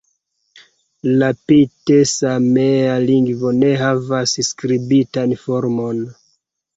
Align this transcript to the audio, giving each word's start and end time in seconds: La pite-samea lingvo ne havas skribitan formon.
La 1.23 1.27
pite-samea 1.49 2.95
lingvo 3.03 3.51
ne 3.57 3.69
havas 3.81 4.33
skribitan 4.47 5.37
formon. 5.43 6.01